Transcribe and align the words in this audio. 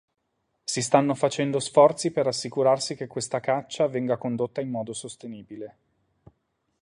Si 0.63 0.81
stanno 0.81 1.13
facendo 1.13 1.59
sforzi 1.59 2.09
per 2.09 2.25
assicurarsi 2.25 2.95
che 2.95 3.05
questa 3.05 3.39
caccia 3.39 3.85
venga 3.87 4.17
condotta 4.17 4.59
in 4.59 4.71
modo 4.71 4.93
sostenibile. 4.93 5.77